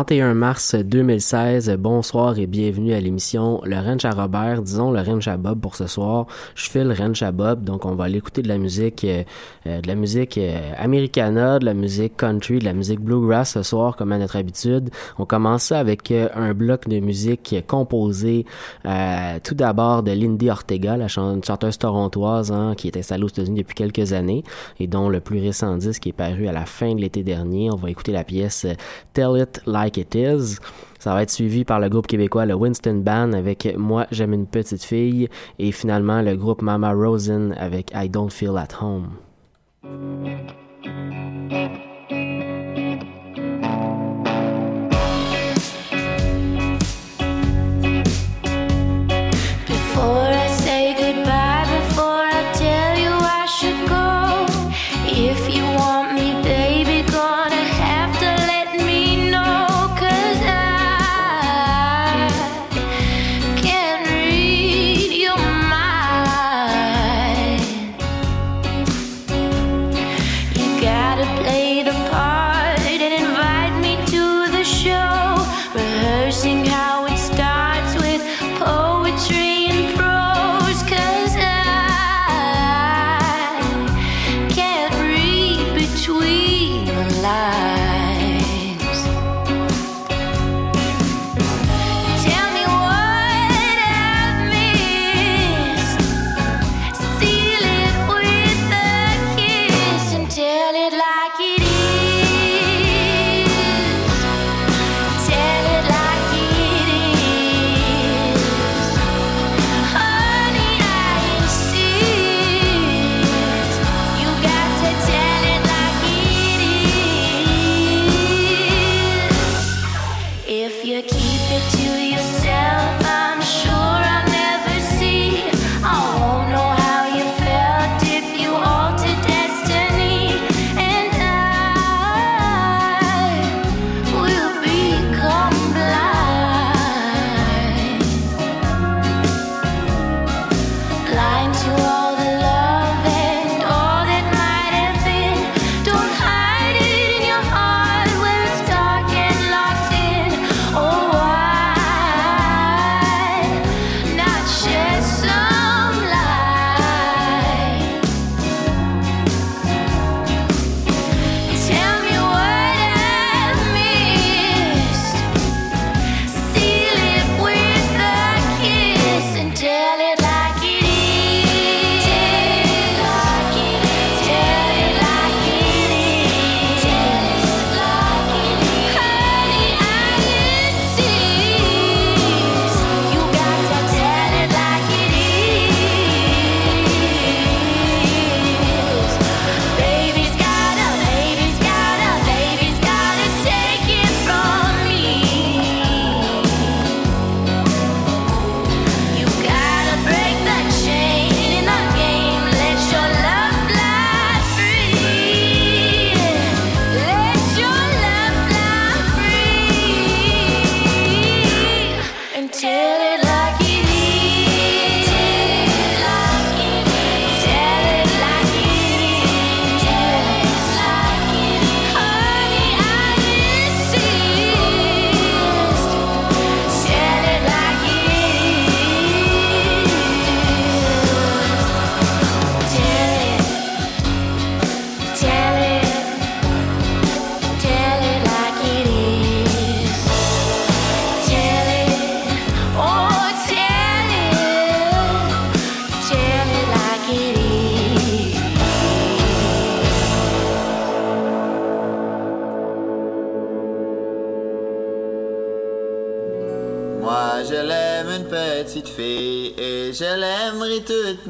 31 0.00 0.32
mars 0.32 0.74
2016, 0.74 1.76
bonsoir 1.78 2.38
et 2.38 2.46
bienvenue 2.46 2.94
à 2.94 3.00
l'émission 3.00 3.60
Le 3.64 3.76
Ranch 3.76 4.06
à 4.06 4.12
Robert, 4.12 4.62
disons 4.62 4.90
le 4.92 5.02
Ranch 5.02 5.28
à 5.28 5.36
Bob 5.36 5.60
pour 5.60 5.76
ce 5.76 5.86
soir. 5.86 6.26
Je 6.54 6.70
fais 6.70 6.84
le 6.84 6.94
Ranch 6.94 7.22
à 7.22 7.32
Bob, 7.32 7.64
donc 7.64 7.84
on 7.84 7.94
va 7.94 8.04
aller 8.04 8.16
écouter 8.16 8.40
de 8.40 8.48
la 8.48 8.56
musique, 8.56 9.04
euh, 9.04 9.24
euh, 9.66 9.82
de 9.82 9.86
la 9.86 9.94
musique 9.96 10.38
euh, 10.38 10.72
americana, 10.78 11.58
de 11.58 11.66
la 11.66 11.74
musique 11.74 12.16
country, 12.16 12.60
de 12.60 12.64
la 12.64 12.72
musique 12.72 13.00
bluegrass 13.00 13.52
ce 13.52 13.62
soir 13.62 13.94
comme 13.94 14.12
à 14.12 14.16
notre 14.16 14.36
habitude. 14.36 14.88
On 15.18 15.26
commence 15.26 15.64
ça 15.64 15.78
avec 15.78 16.10
euh, 16.12 16.30
un 16.34 16.54
bloc 16.54 16.88
de 16.88 16.98
musique 17.00 17.54
composé 17.66 18.46
euh, 18.86 19.38
tout 19.44 19.54
d'abord 19.54 20.02
de 20.02 20.12
Lindy 20.12 20.48
Ortega, 20.48 20.96
la 20.96 21.08
chan- 21.08 21.42
chanteuse 21.46 21.76
torontoise 21.76 22.50
hein, 22.52 22.72
qui 22.74 22.88
est 22.88 22.96
installée 22.96 23.24
aux 23.24 23.28
États-Unis 23.28 23.60
depuis 23.60 23.74
quelques 23.74 24.14
années 24.14 24.44
et 24.78 24.86
dont 24.86 25.10
le 25.10 25.20
plus 25.20 25.40
récent 25.40 25.76
disque 25.76 26.06
est 26.06 26.14
paru 26.14 26.48
à 26.48 26.52
la 26.52 26.64
fin 26.64 26.94
de 26.94 27.02
l'été 27.02 27.22
dernier. 27.22 27.70
On 27.70 27.76
va 27.76 27.90
écouter 27.90 28.12
la 28.12 28.24
pièce 28.24 28.66
Tell 29.12 29.36
It 29.36 29.60
Like 29.66 29.89
It 29.98 30.14
Is. 30.14 30.58
Ça 30.98 31.14
va 31.14 31.22
être 31.22 31.30
suivi 31.30 31.64
par 31.64 31.80
le 31.80 31.88
groupe 31.88 32.06
québécois 32.06 32.46
le 32.46 32.54
Winston 32.54 33.02
Band 33.04 33.32
avec 33.32 33.74
Moi 33.76 34.06
j'aime 34.10 34.34
une 34.34 34.46
petite 34.46 34.82
fille 34.82 35.28
et 35.58 35.72
finalement 35.72 36.22
le 36.22 36.36
groupe 36.36 36.62
Mama 36.62 36.92
Rosen 36.92 37.54
avec 37.58 37.90
I 37.94 38.08
Don't 38.08 38.30
Feel 38.30 38.56
at 38.56 38.68
Home. 38.82 39.10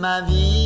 Ma 0.00 0.22
vie. 0.22 0.59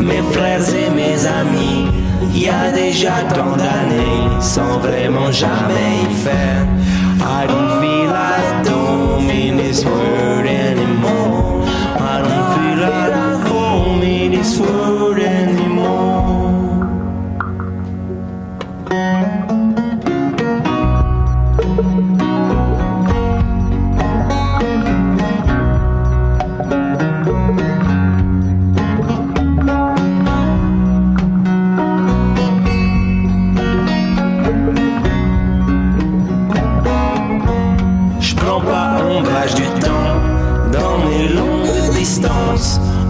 Mes 0.00 0.22
frères 0.32 0.68
et 0.74 0.90
mes 0.90 1.26
amis. 1.26 1.86
Il 2.34 2.42
y 2.42 2.48
a 2.48 2.70
déjà 2.70 3.22
tant 3.34 3.56
d'années 3.56 4.40
sans 4.40 4.78
vraiment 4.78 5.30
jamais 5.32 6.02
y 6.10 6.14
faire. 6.14 6.66
I 7.20 7.46
don't 7.46 7.80
feel 7.80 8.10
at 8.12 8.66
home 8.68 9.30
in 9.30 9.56
this 9.56 9.84
world 9.84 10.46
anymore. 10.46 11.64
I 11.98 12.22
don't 12.22 12.48
feel 12.54 12.76
this 14.30 14.60
anymore. 14.60 15.55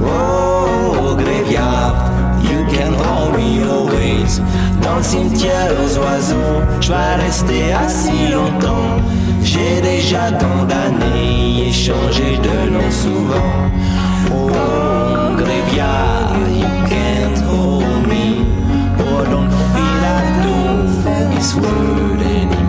Oh, 0.06 1.16
you 2.42 2.64
can 2.74 2.92
hold 2.92 3.36
me 3.36 3.62
always. 3.64 4.40
Dans 4.82 4.96
le 4.96 5.02
cimetière 5.02 5.72
aux 5.84 5.98
oiseaux, 5.98 6.62
je 6.80 6.88
vais 6.92 7.14
rester 7.16 7.72
assis 7.72 8.28
longtemps. 8.32 9.00
J'ai 9.42 9.80
déjà 9.80 10.30
tant 10.32 10.64
d'années 10.64 11.68
et 11.68 11.72
changé 11.72 12.38
de 12.38 12.70
nom 12.70 12.90
souvent. 12.90 13.70
Oh, 14.30 15.34
graveyard, 15.36 16.36
you 16.52 16.68
can't 16.88 17.38
hold 17.48 18.06
me. 18.06 18.44
Oh, 18.98 19.24
don't 19.30 19.50
feel 19.72 20.02
I 20.04 20.24
do 20.44 20.56
this 21.34 21.54
word 21.54 22.20
anymore. 22.20 22.65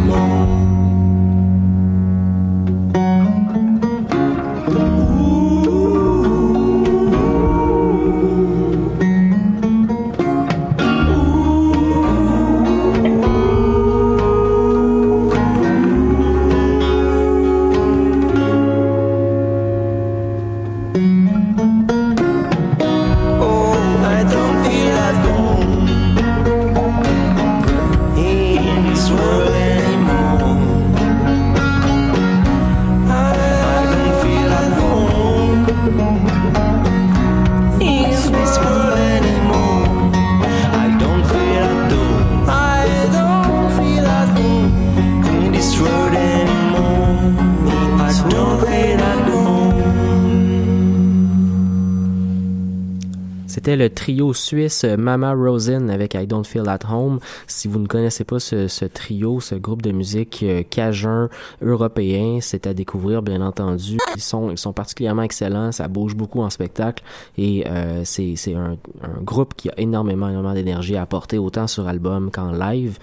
C'était 53.67 53.83
le 53.83 53.89
trio 53.89 54.31
suisse 54.33 54.85
Mama 54.85 55.33
Rosin 55.33 55.89
avec 55.89 56.13
I 56.13 56.25
Don't 56.25 56.45
Feel 56.45 56.69
at 56.69 56.89
Home. 56.89 57.19
Si 57.47 57.67
vous 57.67 57.79
ne 57.79 57.85
connaissez 57.85 58.23
pas 58.23 58.39
ce, 58.39 58.69
ce 58.69 58.85
trio, 58.85 59.41
ce 59.41 59.55
groupe 59.55 59.81
de 59.81 59.91
musique 59.91 60.41
euh, 60.43 60.63
cajun 60.63 61.27
européen, 61.61 62.39
c'est 62.39 62.65
à 62.65 62.73
découvrir 62.73 63.21
bien 63.21 63.41
entendu. 63.41 63.97
Ils 64.15 64.21
sont 64.21 64.51
ils 64.51 64.57
sont 64.57 64.71
particulièrement 64.71 65.23
excellents, 65.23 65.73
ça 65.73 65.89
bouge 65.89 66.15
beaucoup 66.15 66.39
en 66.43 66.49
spectacle 66.49 67.03
et 67.37 67.65
euh, 67.67 68.03
c'est 68.05 68.37
un, 68.55 68.77
un 69.03 69.21
groupe 69.21 69.53
qui 69.53 69.67
a 69.67 69.73
énormément 69.75 70.29
énormément 70.29 70.53
d'énergie 70.53 70.95
à 70.95 71.01
apporter 71.01 71.37
autant 71.37 71.67
sur 71.67 71.89
album 71.89 72.31
qu'en 72.31 72.53
live. 72.53 72.99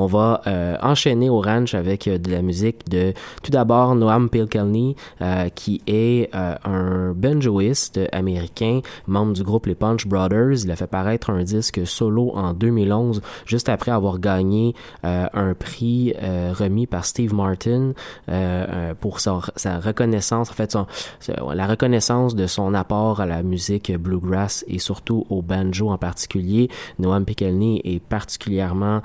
On 0.00 0.06
va 0.06 0.42
euh, 0.46 0.76
enchaîner 0.80 1.28
au 1.28 1.40
ranch 1.40 1.74
avec 1.74 2.06
euh, 2.06 2.18
de 2.18 2.30
la 2.30 2.40
musique 2.40 2.88
de 2.88 3.14
tout 3.42 3.50
d'abord 3.50 3.96
Noam 3.96 4.30
Pilkelny 4.30 4.94
euh, 5.20 5.48
qui 5.48 5.82
est 5.88 6.32
euh, 6.36 6.54
un 6.64 7.12
banjoiste 7.14 7.98
américain, 8.12 8.80
membre 9.08 9.32
du 9.32 9.42
groupe 9.42 9.66
les 9.66 9.74
Punch 9.74 10.06
Brothers. 10.06 10.62
Il 10.62 10.70
a 10.70 10.76
fait 10.76 10.86
paraître 10.86 11.30
un 11.30 11.42
disque 11.42 11.84
solo 11.84 12.30
en 12.36 12.52
2011, 12.52 13.22
juste 13.44 13.68
après 13.68 13.90
avoir 13.90 14.20
gagné 14.20 14.74
un 15.02 15.54
prix 15.54 16.14
remis 16.52 16.86
par 16.86 17.04
Steve 17.04 17.34
Martin 17.34 17.92
pour 19.00 19.20
sa, 19.20 19.40
sa 19.56 19.78
reconnaissance, 19.78 20.50
en 20.50 20.54
fait, 20.54 20.76
la 21.52 21.66
reconnaissance 21.66 22.34
de 22.34 22.46
son 22.46 22.74
apport 22.74 23.20
à 23.20 23.26
la 23.26 23.42
musique 23.42 23.92
bluegrass 23.96 24.64
et 24.68 24.78
surtout 24.78 25.26
au 25.28 25.42
banjo 25.42 25.90
en 25.90 25.98
particulier. 25.98 26.68
Noam 26.98 27.24
Pikelny 27.24 27.80
est 27.84 28.00
particulièrement 28.00 29.02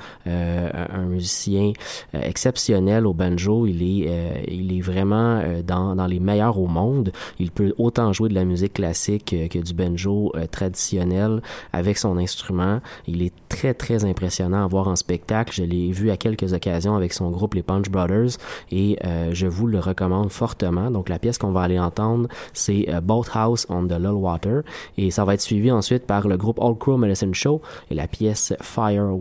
un 0.92 1.06
musicien 1.06 1.74
euh, 2.16 2.22
exceptionnel 2.22 3.06
au 3.06 3.14
banjo. 3.14 3.66
Il 3.66 3.82
est, 3.84 4.08
euh, 4.10 4.42
il 4.48 4.78
est 4.78 4.82
vraiment 4.82 5.42
euh, 5.44 5.62
dans, 5.62 5.94
les 6.08 6.20
meilleurs 6.20 6.60
au 6.60 6.68
monde. 6.68 7.12
Il 7.40 7.52
peut 7.52 7.74
autant 7.78 8.14
jouer 8.14 8.30
de 8.30 8.36
la 8.36 8.46
musique 8.46 8.74
classique 8.74 9.36
que 9.50 9.60
du 9.60 9.74
banjo 9.74 10.34
traditionnel 10.52 11.42
avec 11.72 11.98
son 11.98 12.18
instrument. 12.18 12.82
Il 13.08 13.22
est 13.22 13.34
très 13.48 13.74
très 13.74 14.04
impressionnant 14.06 14.64
à 14.64 14.68
voir 14.68 14.88
en 14.88 14.96
spectacle. 14.96 15.54
Je 15.54 15.64
l'ai 15.64 15.92
vu 15.92 16.12
à 16.12 16.18
quelques 16.18 16.54
occasions 16.54 16.96
avec 16.96 17.14
son 17.14 17.30
groupe 17.30 17.54
les 17.54 17.64
Punch 17.64 17.90
Brothers 17.90 18.38
et 18.72 18.98
je 19.32 19.48
vous 19.48 19.68
le 19.68 19.80
recommande 19.80 20.30
fortement. 20.30 20.92
Donc 20.92 21.10
la 21.10 21.20
pièce 21.20 21.38
qu'on 21.38 21.52
va 21.52 21.62
aller 21.62 21.80
entendre, 21.80 22.28
c'est 22.54 22.86
euh, 22.90 23.02
Boat 23.02 23.26
House 23.34 23.66
on 23.70 23.88
the 23.88 23.94
Little 23.94 24.14
Water 24.14 24.64
et 24.98 25.12
ça 25.12 25.26
va 25.26 25.34
être 25.34 25.42
suivi 25.42 25.72
ensuite 25.72 26.06
par 26.06 26.28
le 26.28 26.38
groupe 26.38 26.60
Old 26.60 26.78
Crow 26.80 26.98
Medicine 26.98 27.34
Show 27.34 27.62
et 27.90 27.96
la 27.96 28.08
pièce 28.08 28.54
Fire 28.62 29.14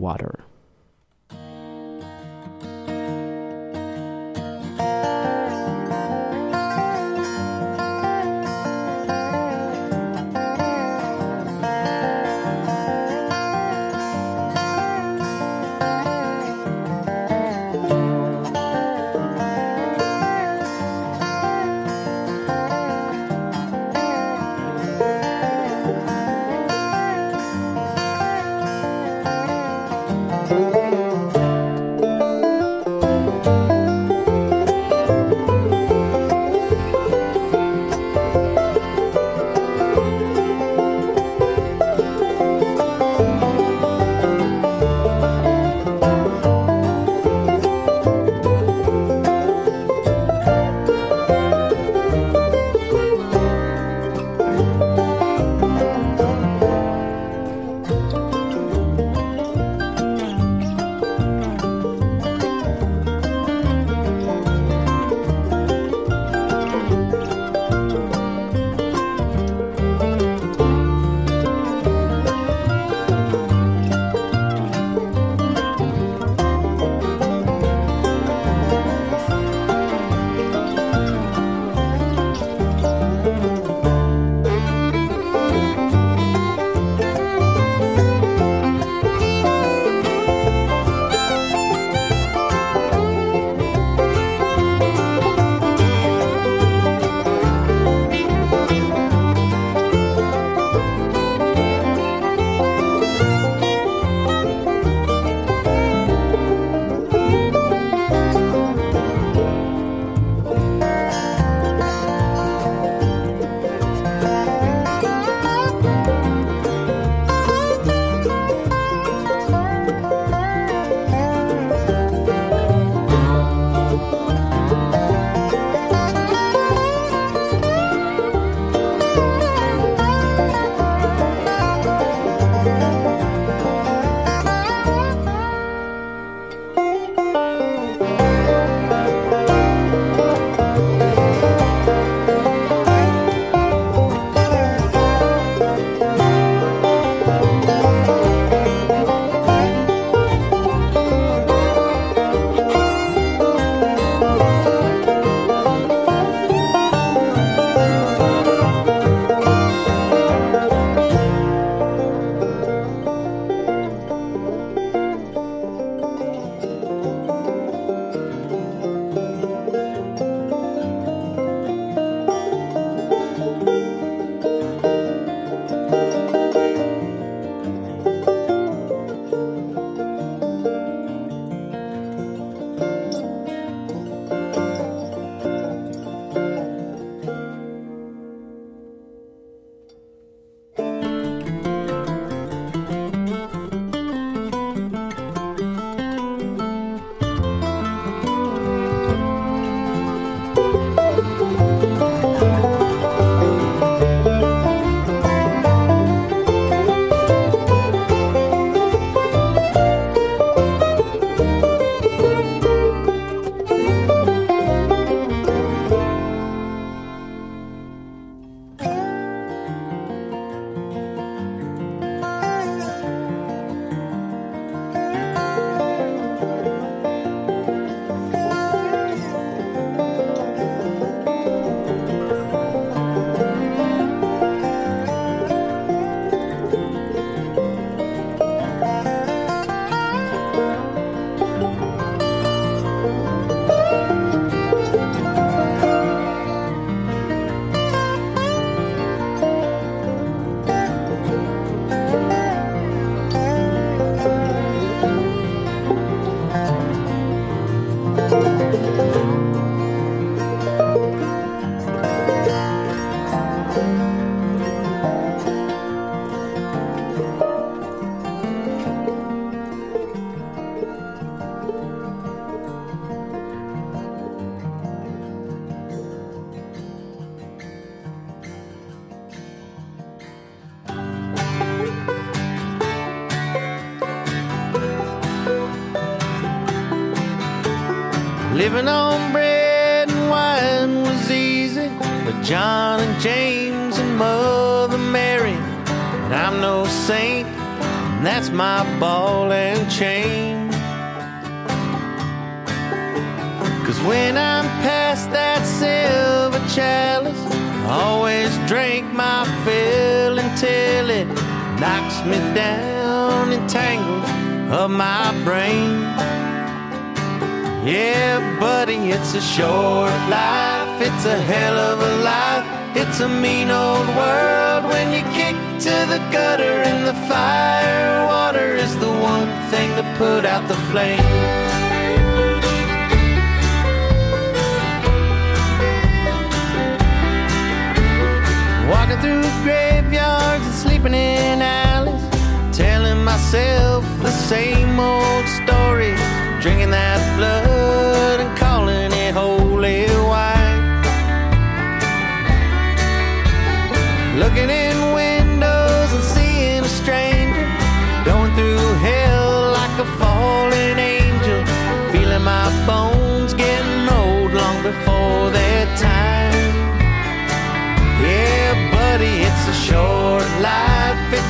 flame. 330.93 331.22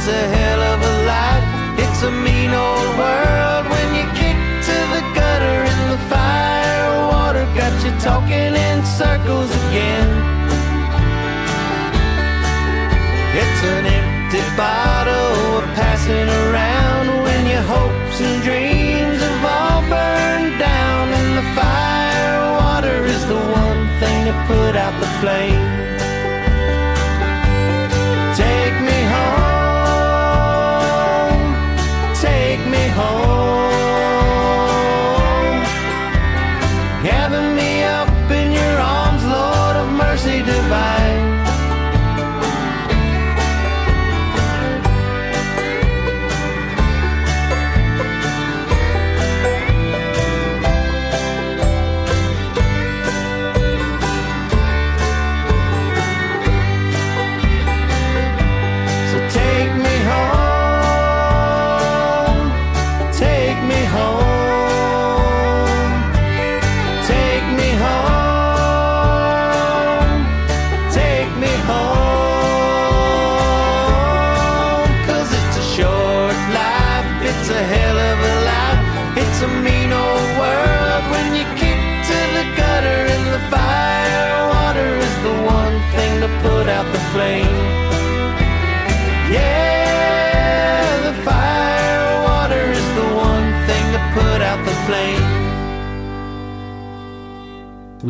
It's 0.06 0.12
a 0.12 0.28
hell 0.36 0.62
of 0.74 0.82
a 0.82 0.96
life. 1.08 1.80
It's 1.80 2.04
a 2.04 2.12
mean 2.12 2.52
old 2.52 2.90
world 3.00 3.64
when 3.72 3.88
you 3.96 4.04
kick 4.20 4.36
to 4.68 4.78
the 4.92 5.02
gutter 5.16 5.58
and 5.72 5.84
the 5.96 6.02
fire 6.12 6.92
water 7.08 7.46
got 7.56 7.72
you 7.86 7.92
talking 8.04 8.52
in 8.52 8.84
circles 8.84 9.50
again. 9.64 10.10
It's 13.32 13.62
an 13.64 13.86
empty 13.88 14.44
bottle 14.60 15.40
we're 15.56 15.72
passing 15.72 16.28
around 16.28 17.24
when 17.24 17.48
your 17.48 17.64
hopes 17.64 18.20
and 18.20 18.44
dreams 18.44 19.24
have 19.24 19.46
all 19.56 19.82
burned 19.88 20.60
down 20.60 21.16
and 21.16 21.32
the 21.40 21.48
fire 21.56 22.52
water 22.60 23.06
is 23.06 23.26
the 23.28 23.40
one 23.40 23.88
thing 24.02 24.26
to 24.28 24.34
put 24.52 24.76
out 24.76 25.00
the 25.00 25.08
flame. 25.24 25.83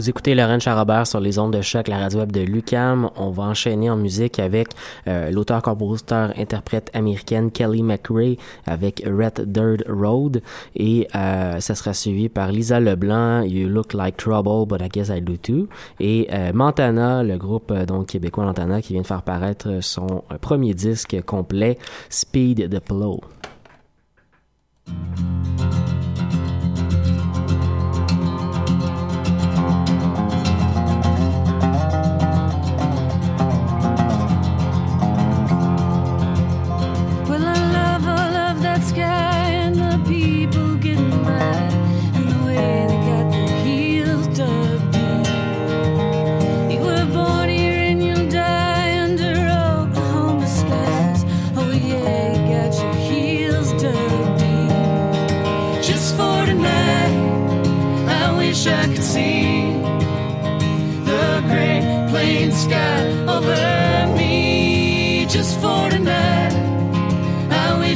Vous 0.04 0.10
écoutez 0.10 0.36
Lorraine 0.36 0.60
Charrobert 0.60 1.08
sur 1.08 1.22
les 1.22 1.40
ondes 1.40 1.54
de 1.54 1.62
choc, 1.62 1.88
la 1.88 1.98
radio 1.98 2.20
web 2.20 2.32
de 2.34 2.42
Lucam. 2.42 3.10
On 3.16 3.30
va 3.30 3.44
enchaîner 3.44 3.90
en 3.90 3.96
musique 3.96 4.38
avec 4.38 4.68
euh, 5.08 5.32
l'auteur, 5.32 5.62
compositeur, 5.62 6.34
interprète 6.38 6.92
américaine 6.94 7.52
Kelly 7.52 7.84
McRae 7.84 8.36
avec 8.66 9.02
Red 9.06 9.46
Dirt 9.50 9.86
Road. 9.88 10.42
Et 10.76 11.08
euh, 11.16 11.62
ça 11.62 11.74
sera 11.74 11.94
suivi 11.94 12.28
par 12.28 12.52
Lisa 12.52 12.82
Leblanc, 12.82 13.44
You 13.44 13.70
Look 13.70 13.94
Like 13.94 14.18
Trouble, 14.18 14.66
But 14.68 14.82
I 14.82 14.90
Guess 14.90 15.08
I 15.08 15.22
Do 15.22 15.38
Too. 15.38 15.70
Et 16.02 16.28
euh, 16.34 16.52
Montana, 16.54 17.24
le 17.24 17.38
groupe 17.38 17.72
euh, 17.72 17.86
donc 17.86 18.08
québécois 18.08 18.44
Montana 18.44 18.82
qui 18.82 18.92
vient 18.92 19.04
de 19.04 19.08
faire 19.08 19.22
paraître 19.22 19.82
son 19.82 20.26
euh, 20.34 20.38
premier 20.38 20.74
disque 20.74 21.16
complet, 21.26 21.78
Speed 22.10 22.70
the 22.70 22.82
Plow. 22.82 23.22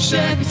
shake 0.09 0.46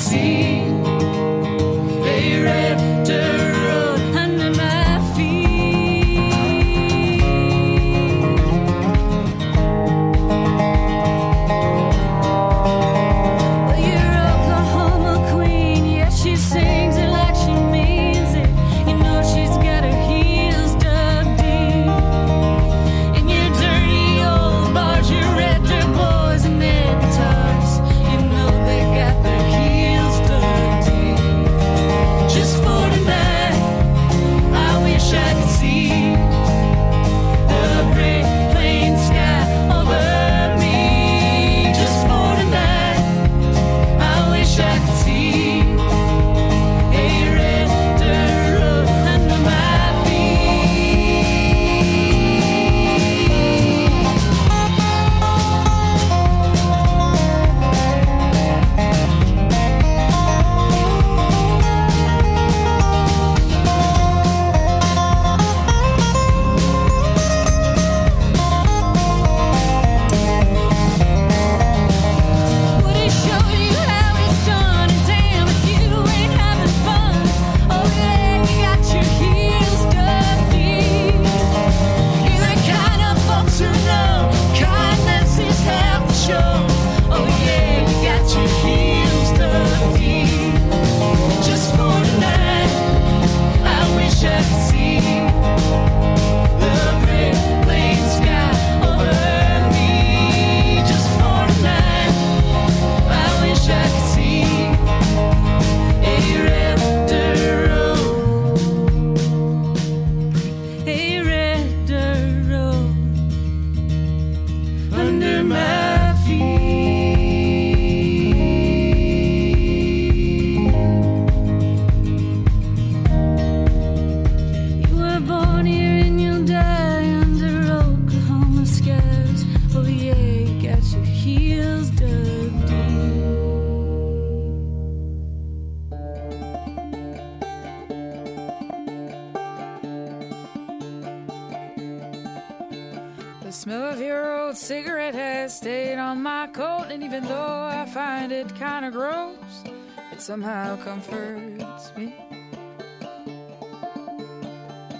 somehow 150.26 150.76
comforts 150.78 151.92
me. 151.96 152.12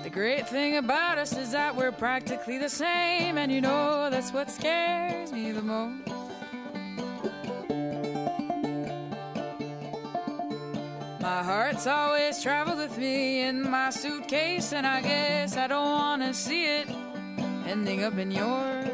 The 0.04 0.08
great 0.08 0.48
thing 0.48 0.76
about 0.76 1.18
us 1.18 1.36
is 1.36 1.50
that 1.50 1.74
we're 1.74 1.90
practically 1.90 2.58
the 2.58 2.68
same, 2.68 3.36
and 3.36 3.50
you 3.50 3.60
know 3.60 4.08
that's 4.08 4.32
what 4.32 4.48
scares 4.52 5.32
me 5.32 5.50
the 5.50 5.62
most. 5.62 6.06
My 11.20 11.42
heart's 11.42 11.88
always 11.88 12.40
traveled 12.40 12.78
with 12.78 12.96
me 12.96 13.40
in 13.40 13.68
my 13.68 13.90
suitcase, 13.90 14.72
and 14.72 14.86
I 14.86 15.00
guess 15.00 15.56
I 15.56 15.66
don't 15.66 15.90
want 15.90 16.22
to 16.22 16.34
see 16.34 16.66
it 16.66 16.88
ending 17.66 18.04
up 18.04 18.16
in 18.16 18.30
yours. 18.30 18.86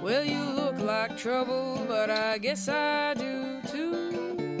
Will 0.00 0.22
you 0.22 0.63
like 0.84 1.16
trouble, 1.16 1.82
but 1.88 2.10
I 2.10 2.36
guess 2.38 2.68
I 2.68 3.14
do 3.14 3.60
too. 3.72 4.58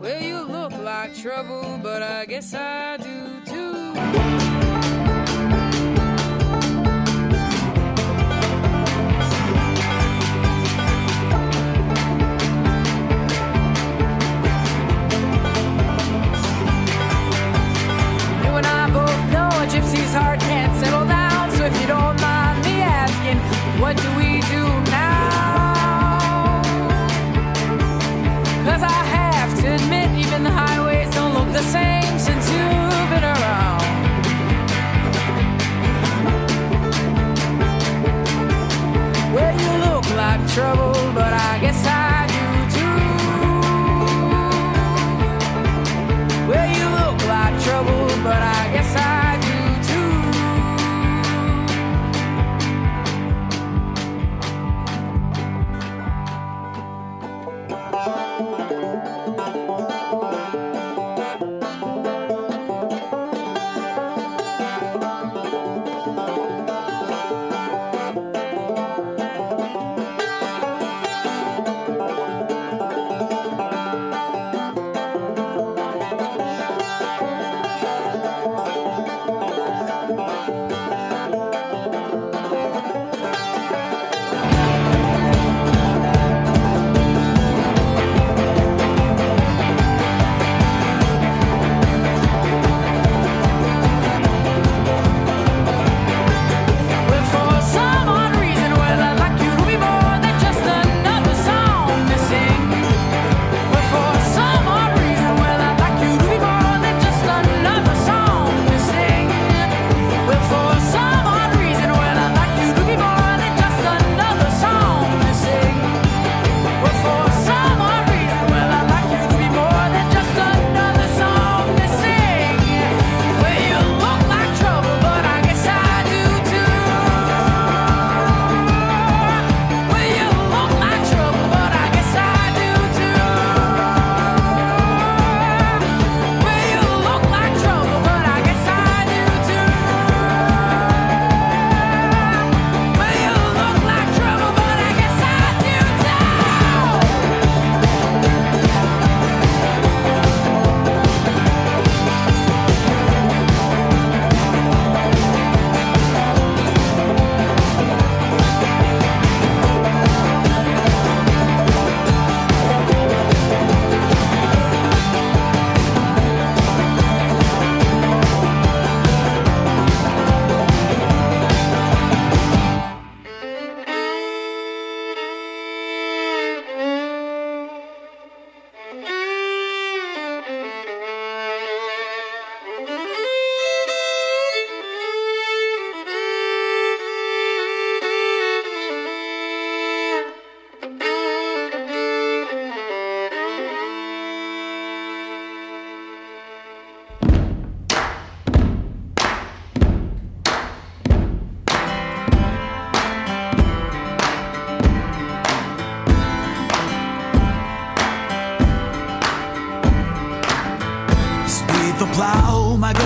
Well, 0.00 0.20
you 0.20 0.42
look 0.42 0.72
like 0.78 1.14
trouble, 1.14 1.78
but 1.82 2.02
I 2.02 2.24
guess 2.24 2.52
I 2.52 2.96
trouble, 40.54 40.92
but 41.14 41.32
I 41.32 41.58
guess. 41.60 41.71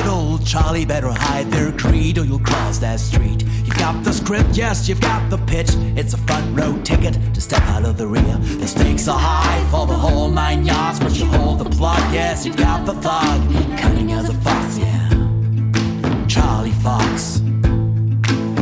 Old 0.04 0.44
Charlie. 0.44 0.84
Better 0.84 1.10
hide 1.10 1.50
their 1.50 1.72
creed 1.72 2.18
or 2.18 2.24
you'll 2.24 2.40
cross 2.40 2.78
that 2.78 3.00
street. 3.00 3.42
You've 3.64 3.78
got 3.78 4.04
the 4.04 4.12
script, 4.12 4.50
yes, 4.56 4.88
you've 4.88 5.00
got 5.00 5.30
the 5.30 5.38
pitch. 5.38 5.70
It's 5.96 6.12
a 6.12 6.18
front 6.18 6.58
row 6.58 6.78
ticket 6.82 7.14
to 7.34 7.40
step 7.40 7.62
out 7.62 7.84
of 7.84 7.96
the 7.96 8.06
rear. 8.06 8.36
The 8.60 8.66
stakes 8.66 9.08
are 9.08 9.18
high 9.18 9.64
for 9.70 9.86
the 9.86 9.94
whole 9.94 10.28
nine 10.28 10.64
yards, 10.64 11.00
but 11.00 11.18
you 11.18 11.26
hold 11.26 11.60
the 11.60 11.70
plug, 11.70 12.02
yes, 12.12 12.44
you've 12.44 12.56
got 12.56 12.84
the 12.84 12.94
thug. 12.94 13.40
Cunning 13.78 14.12
as 14.12 14.28
a 14.28 14.34
fox, 14.34 14.78
yeah. 14.78 15.08
Charlie 16.28 16.70
Fox. 16.70 17.40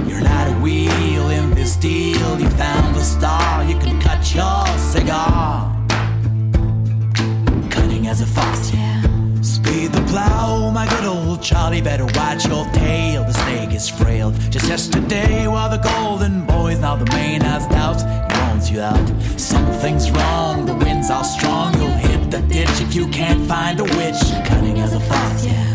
You're 0.09 0.21
not 0.23 0.49
a 0.49 0.59
wheel 0.63 1.29
in 1.31 1.55
this 1.55 1.77
deal. 1.77 2.41
You 2.41 2.49
found 2.51 2.95
the 2.95 3.03
star, 3.03 3.65
you 3.65 3.77
can 3.79 4.01
cut 4.01 4.35
your 4.35 4.67
cigar. 4.79 5.71
Cunning 7.71 8.07
as 8.07 8.21
a 8.21 8.27
fox, 8.27 8.73
yeah. 8.73 9.04
The 9.89 10.01
plow, 10.09 10.71
my 10.71 10.89
good 10.89 11.05
old 11.05 11.43
Charlie. 11.43 11.83
Better 11.83 12.07
watch 12.07 12.47
your 12.47 12.65
tail. 12.73 13.23
The 13.25 13.33
snake 13.33 13.75
is 13.75 13.89
frail. 13.89 14.33
Just 14.51 14.67
yesterday 14.69 15.47
while 15.47 15.69
the 15.69 15.79
golden 15.79 16.47
boys. 16.47 16.79
Now 16.81 16.97
the 16.97 17.11
main 17.13 17.41
has 17.43 17.67
doubts. 17.67 18.03
He 18.03 18.41
wants 18.43 18.71
you 18.71 18.81
out. 18.81 19.09
Something's 19.39 20.11
wrong. 20.11 20.65
The 20.65 20.75
winds 20.75 21.11
are 21.11 21.25
strong. 21.25 21.75
You'll 21.75 22.01
hit 22.09 22.31
the 22.31 22.41
ditch 22.43 22.81
if 22.81 22.95
you 22.95 23.09
can't 23.09 23.47
find 23.47 23.79
a 23.79 23.85
witch. 23.85 24.23
Cunning 24.47 24.79
as 24.81 24.95
a 24.95 25.01
fox, 25.01 25.45
yeah. 25.45 25.75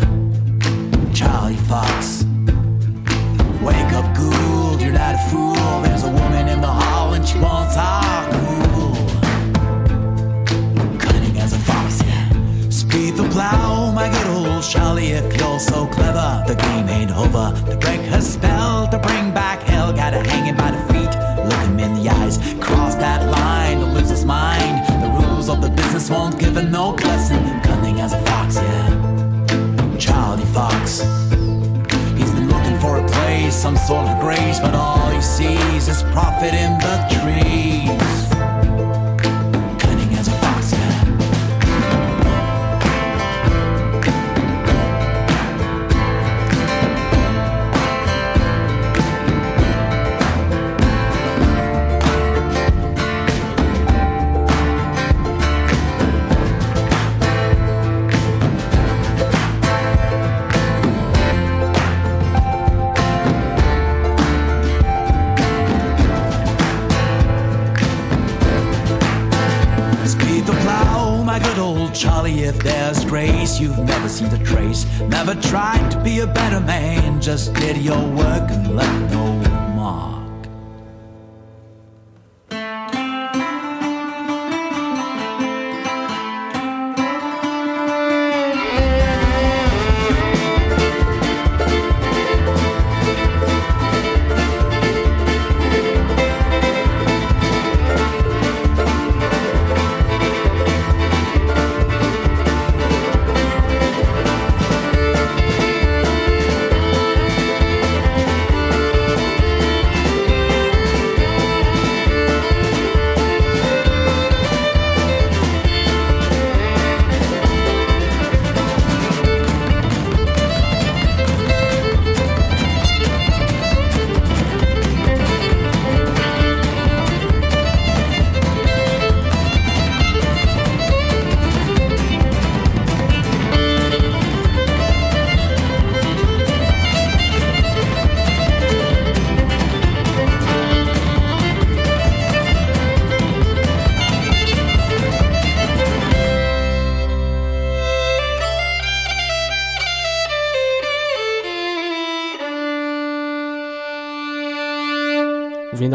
Charlie 1.13 1.55
Fox. 1.69 2.25
Wake 3.61 3.93
up, 3.93 4.15
Gould. 4.17 4.81
You're 4.81 4.93
not 4.93 5.15
a 5.15 5.29
fool. 5.29 5.81
There's 5.83 6.03
a 6.03 6.11
woman 6.11 6.47
in 6.47 6.61
the 6.61 6.73
hall 6.81 7.13
and 7.13 7.27
she 7.27 7.37
wants 7.39 7.75
our 7.77 8.31
cool. 8.31 8.78
Plow, 13.31 13.91
my 13.91 14.09
good 14.09 14.27
old 14.27 14.63
Charlie. 14.63 15.11
If 15.11 15.39
you're 15.39 15.59
so 15.59 15.87
clever, 15.87 16.43
the 16.47 16.55
game 16.55 16.89
ain't 16.89 17.11
over. 17.11 17.53
To 17.69 17.77
break 17.77 18.01
her 18.11 18.21
spell, 18.21 18.87
to 18.87 18.97
bring 18.99 19.33
back 19.33 19.61
hell, 19.63 19.93
gotta 19.93 20.21
hang 20.29 20.45
him 20.45 20.57
by 20.57 20.71
the 20.71 20.81
feet. 20.93 21.13
Look 21.49 21.61
him 21.67 21.79
in 21.79 21.93
the 21.95 22.09
eyes, 22.09 22.37
cross 22.59 22.95
that 22.95 23.21
line, 23.29 23.79
to 23.79 23.85
lose 23.85 24.09
his 24.09 24.25
mind. 24.25 24.75
The 25.03 25.09
rules 25.09 25.49
of 25.49 25.61
the 25.61 25.69
business 25.69 26.09
won't 26.09 26.39
give 26.39 26.57
him 26.57 26.71
no 26.71 26.93
blessing. 26.93 27.43
Cunning 27.61 27.99
as 27.99 28.13
a 28.13 28.21
fox, 28.25 28.55
yeah. 28.55 29.97
Charlie 29.97 30.45
Fox. 30.57 31.01
He's 32.17 32.31
been 32.31 32.49
looking 32.49 32.77
for 32.79 32.97
a 32.97 33.07
place, 33.07 33.55
some 33.55 33.77
sort 33.77 34.05
of 34.07 34.19
grace, 34.19 34.59
but 34.59 34.73
all 34.73 35.09
he 35.09 35.21
sees 35.21 35.87
is 35.87 36.03
profit 36.13 36.53
in 36.53 36.71
the 36.85 36.95
trees. 37.15 38.68
Charlie. 71.93 72.43
If 72.43 72.59
there's 72.59 73.03
grace, 73.05 73.59
you've 73.59 73.77
never 73.79 74.09
seen 74.09 74.29
the 74.29 74.37
trace. 74.39 74.85
Never 75.01 75.35
tried 75.35 75.89
to 75.91 75.99
be 76.01 76.19
a 76.19 76.27
better 76.27 76.59
man. 76.59 77.21
Just 77.21 77.53
did 77.53 77.77
your 77.77 78.01
work 78.15 78.49
and 78.51 78.75
left 78.75 79.11
no 79.11 79.38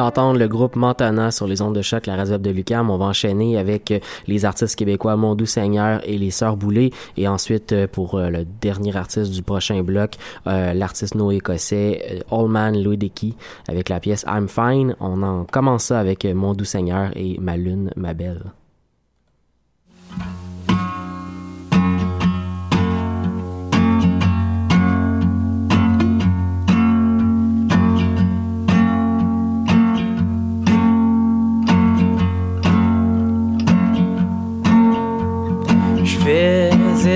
d'entendre 0.04 0.38
le 0.38 0.48
groupe 0.48 0.76
Montana 0.76 1.30
sur 1.30 1.46
les 1.46 1.62
ondes 1.62 1.74
de 1.74 1.80
choc, 1.80 2.06
la 2.06 2.16
radio 2.16 2.36
de 2.36 2.50
Lucam. 2.50 2.90
On 2.90 2.98
va 2.98 3.06
enchaîner 3.06 3.56
avec 3.56 3.90
euh, 3.90 4.00
les 4.26 4.44
artistes 4.44 4.76
québécois 4.76 5.16
Mondou 5.16 5.46
Seigneur 5.46 6.00
et 6.04 6.18
les 6.18 6.30
Sœurs 6.30 6.56
Boulay. 6.56 6.90
Et 7.16 7.26
ensuite, 7.26 7.72
euh, 7.72 7.86
pour 7.86 8.16
euh, 8.16 8.28
le 8.28 8.44
dernier 8.44 8.94
artiste 8.94 9.32
du 9.32 9.42
prochain 9.42 9.82
bloc, 9.82 10.16
l'artiste 10.44 11.14
no-écossais 11.14 12.22
Allman 12.30 12.72
Louis 12.82 12.98
Dickey 12.98 13.32
avec 13.68 13.88
la 13.88 13.98
pièce 13.98 14.24
I'm 14.28 14.48
Fine. 14.48 14.94
On 15.00 15.22
en 15.22 15.44
commence 15.44 15.84
ça 15.84 16.00
avec 16.00 16.24
Mondou 16.26 16.64
Seigneur 16.64 17.10
et 17.16 17.38
Ma 17.40 17.56
Lune, 17.56 17.90
Ma 17.96 18.12
Belle. 18.12 18.42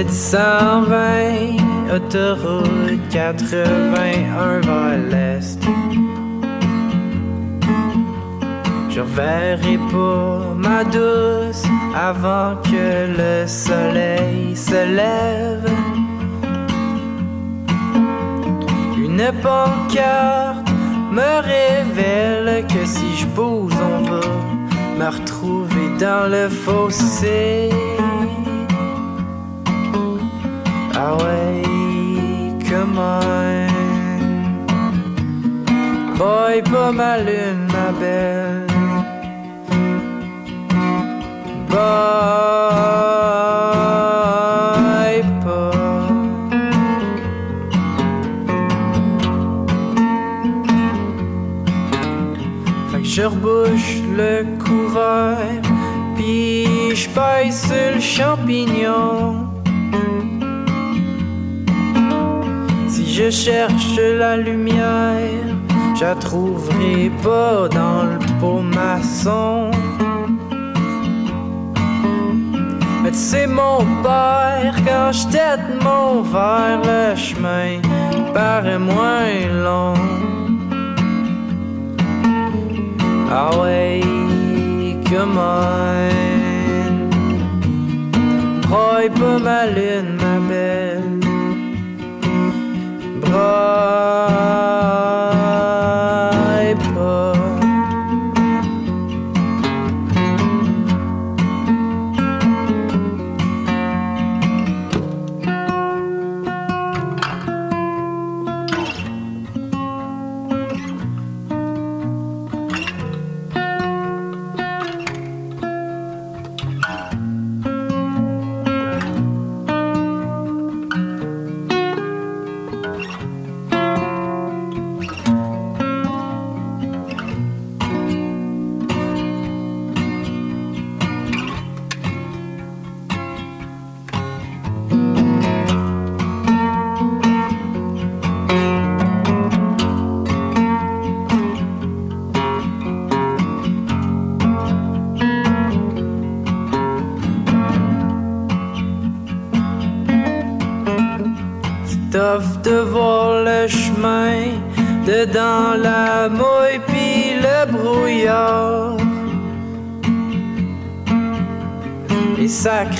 720, 0.08 1.56
autoroute 1.94 3.08
81 3.10 4.60
vers 4.60 4.98
l'est. 5.10 5.60
Je 8.88 9.00
reverrai 9.00 9.78
pour 9.90 10.54
ma 10.56 10.82
douce 10.84 11.64
avant 11.94 12.56
que 12.62 13.06
le 13.16 13.46
soleil 13.46 14.56
se 14.56 14.96
lève. 14.96 15.70
Une 18.96 19.30
pancarte 19.42 20.68
me 21.12 21.40
révèle 21.42 22.66
que 22.66 22.84
si 22.84 23.16
je 23.16 23.26
bouge, 23.26 23.72
on 23.74 24.02
va 24.10 24.20
me 24.98 25.10
retrouver 25.10 25.88
dans 26.00 26.28
le 26.30 26.48
fossé. 26.48 27.70
Ouais, 30.98 31.62
come 32.68 32.98
on. 32.98 33.68
Boy, 36.18 36.62
pas 36.62 36.90
ma 36.90 37.18
lune, 37.18 37.68
ma 37.68 37.92
belle. 38.00 38.66
Boy, 41.68 41.78
pas. 45.44 45.70
Fait 52.90 53.02
que 53.02 53.04
je 53.04 53.22
rebouche 53.22 54.02
le 54.16 54.44
couvert, 54.58 55.62
puis 56.16 56.96
je 56.96 57.08
paille 57.10 57.52
sur 57.52 57.94
le 57.94 58.00
champignon. 58.00 59.37
je 63.18 63.30
cherche 63.30 63.98
la 63.98 64.36
lumière, 64.36 65.48
je 65.96 66.04
la 66.04 66.14
trouverai 66.14 67.10
pas 67.20 67.68
dans 67.68 68.04
le 68.04 68.18
pot 68.38 68.62
maçon. 68.62 69.72
Mais 73.02 73.12
c'est 73.12 73.48
mon 73.48 73.78
père, 74.04 74.74
quand 74.86 75.10
je 75.18 75.26
tête 75.32 75.66
mon 75.82 76.22
verre, 76.22 76.80
le 76.84 77.16
chemin 77.16 77.80
paraît 78.32 78.78
moins 78.78 79.34
long. 79.64 79.94
Ah 83.32 83.50
ouais, 83.60 84.00
que 85.08 85.22
mine, 85.36 86.18
pas 89.18 89.38
ma 89.40 89.66
lune 89.66 90.17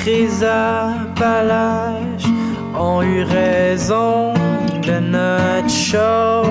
Trisa 0.08 0.94
Palage 1.16 2.24
ont 2.74 3.02
eu 3.02 3.24
raison 3.24 4.32
de 4.86 5.00
notre 5.00 5.68
char. 5.68 6.46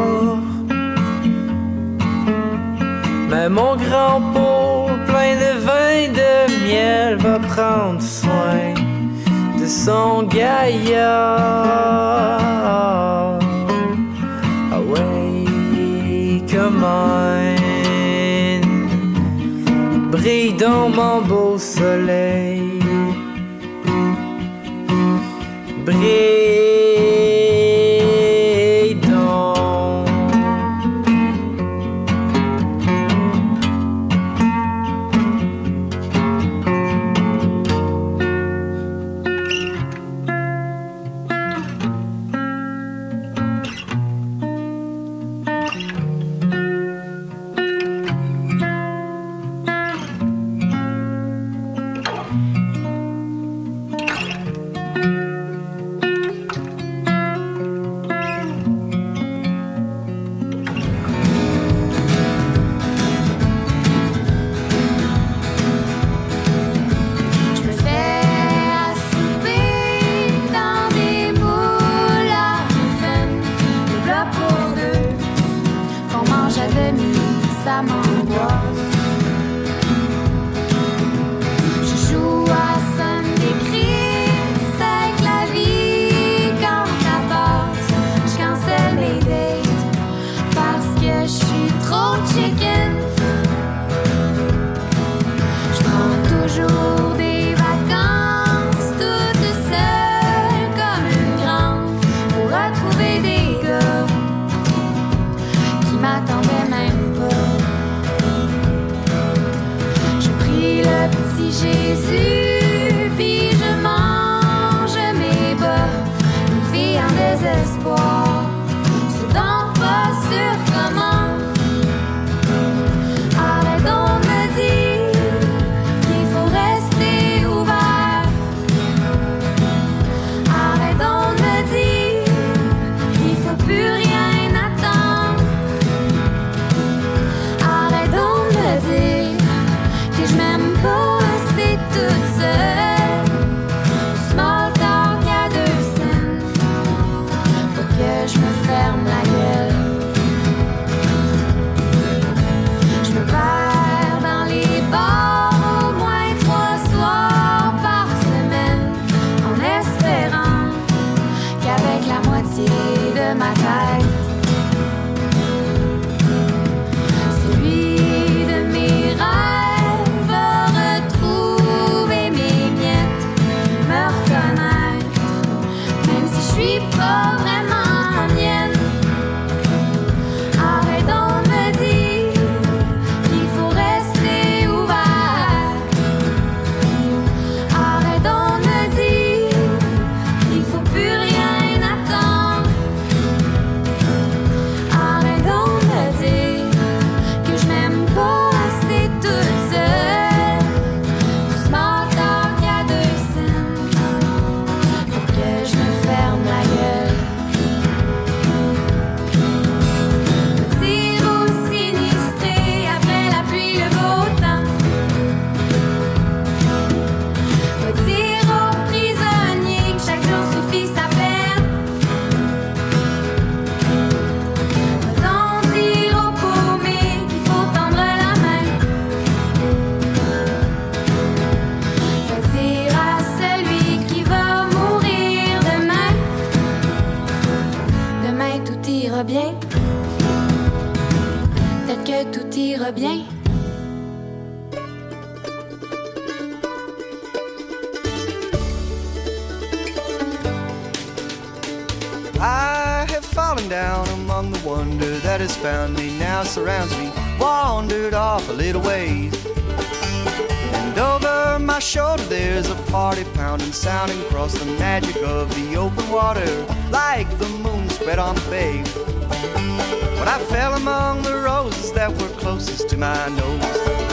Mais 3.31 3.49
mon 3.49 3.75
grand 3.75 4.21
pot 4.35 4.91
plein 5.07 5.33
de 5.43 5.51
vin 5.65 5.99
de 6.21 6.33
miel 6.65 7.15
va 7.17 7.39
prendre 7.39 7.99
soin 7.99 8.75
de 9.59 9.65
son 9.65 10.21
gaillard. 10.21 11.49
Ah 12.63 13.39
Away, 14.75 16.43
come 16.47 16.83
on, 16.83 17.55
brille 20.11 20.53
dans 20.53 20.89
mon 20.89 21.21
beau 21.23 21.57
soleil. 21.57 22.26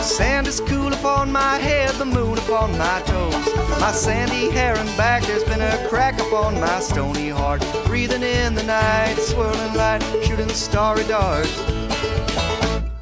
Sand 0.05 0.46
is 0.46 0.61
cool 0.61 0.92
upon 0.92 1.32
my 1.32 1.57
head, 1.57 1.94
the 1.94 2.05
moon 2.05 2.36
upon 2.36 2.76
my 2.76 3.00
toes. 3.07 3.34
My 3.80 3.90
sandy 3.90 4.50
hair 4.50 4.76
and 4.76 4.96
back, 4.98 5.22
there's 5.22 5.44
been 5.44 5.62
a 5.62 5.88
crack 5.88 6.20
upon 6.20 6.61
my 6.61 6.78
stony 6.80 7.30
heart. 7.30 7.64
Breathing 7.86 8.22
in 8.22 8.55
the 8.55 8.62
night, 8.64 9.14
swirling 9.16 9.74
light, 9.74 10.02
shooting 10.22 10.50
starry 10.50 11.05
darts. 11.05 11.59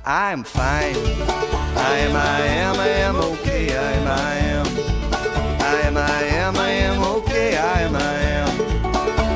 I'm 0.05 0.45
fine. 0.45 0.95
I 1.77 1.99
am, 1.99 2.15
I 2.17 2.41
am, 2.41 2.77
I 2.77 2.89
am 2.89 3.17
okay. 3.17 3.77
I 3.77 3.93
am, 3.93 4.07
I 4.07 4.35
am. 4.35 4.67
I 5.61 5.81
am, 5.87 5.97
I 5.97 6.23
am, 6.23 6.57
I 6.57 6.71
am 6.71 7.03
okay. 7.03 7.57
I 7.57 7.81
am, 7.83 7.97
I 7.97 8.15
am. 8.39 8.61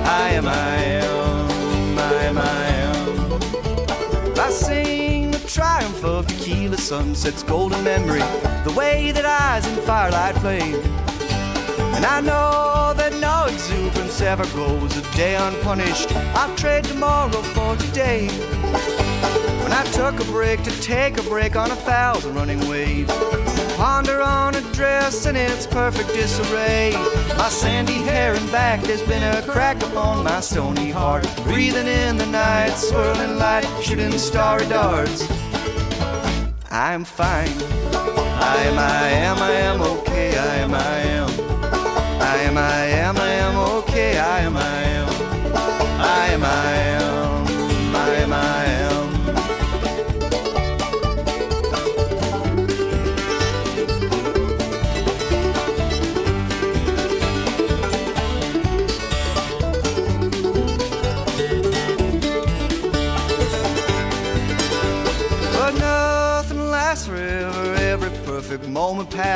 I 0.07 0.29
am, 0.31 0.47
I 0.47 0.77
am. 1.03 1.99
I 1.99 2.15
am, 2.27 2.39
I 2.39 2.67
am. 2.85 4.39
I 4.39 4.51
sing 4.51 4.96
the 5.47 5.53
triumph 5.53 6.05
of 6.05 6.27
tequila 6.27 6.77
sunset's 6.77 7.43
golden 7.45 7.83
memory, 7.85 8.21
the 8.65 8.75
way 8.77 9.13
that 9.13 9.25
eyes 9.25 9.65
in 9.67 9.77
firelight 9.85 10.37
flame. 10.39 10.75
And 11.95 12.05
I 12.05 12.21
know 12.21 12.93
that 12.97 13.13
no 13.21 13.47
exuberance 13.47 14.21
ever 14.21 14.45
goes 14.57 14.97
a 14.97 15.17
day 15.17 15.37
unpunished. 15.37 16.13
I'll 16.35 16.55
trade 16.57 16.85
tomorrow 16.85 17.31
for 17.31 17.77
today. 17.77 18.29
When 19.63 19.73
I 19.73 19.85
took 19.93 20.19
a 20.21 20.25
break 20.33 20.63
to 20.65 20.81
take 20.81 21.17
a 21.19 21.23
break 21.23 21.55
on 21.55 21.71
a 21.71 21.77
thousand 21.77 22.35
running 22.35 22.67
waves, 22.69 23.13
ponder 23.77 24.23
on 24.23 24.55
a 24.55 24.61
dress 24.73 25.27
in 25.27 25.37
its 25.37 25.67
perfect 25.67 26.09
disarray. 26.09 26.93
My 27.37 27.51
sandy 27.51 28.01
hair 28.09 28.35
and 28.35 28.51
back, 28.51 28.81
there's 28.81 29.03
been 29.03 29.23
a 29.23 29.43
crack 29.43 29.83
upon 29.83 30.25
my 30.25 30.41
stony 30.41 30.91
heart. 30.91 31.27
Breathing 31.45 31.87
in 31.87 32.17
the 32.17 32.27
night, 32.27 32.75
swirling 32.77 33.39
light, 33.39 33.67
shooting 33.83 34.17
starry 34.19 34.67
darts. 34.69 35.29
I'm 36.71 37.05
fine. 37.05 37.49
I 38.39 38.57
am, 38.69 38.79
I 38.79 39.09
am, 39.09 39.39
I 39.39 39.51
am 39.53 39.83
okay. 39.83 40.37
I 40.37 40.55
am, 40.57 40.75
I 40.75 40.99
am. 40.99 41.16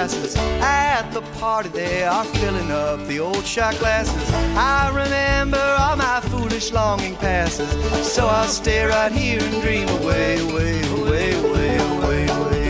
masses 0.01 0.34
at 0.62 1.11
the 1.11 1.20
party. 1.38 1.68
They 1.68 2.05
are 2.05 2.24
filling 2.24 2.70
up 2.70 3.07
the 3.07 3.20
old 3.20 3.44
shot 3.44 3.76
glasses. 3.78 4.30
I 4.57 4.88
remember 5.03 5.64
all 5.78 5.96
my 5.96 6.20
foolish 6.30 6.72
longing 6.72 7.16
passes. 7.16 7.70
So 8.14 8.26
I'll 8.26 8.48
stay 8.48 8.82
right 8.84 9.12
here 9.12 9.40
and 9.42 9.62
dream 9.62 9.88
away, 10.01 10.40
away, 10.40 10.80
away, 10.96 11.26
away, 11.34 11.76
away, 11.78 12.26
away. 12.28 12.61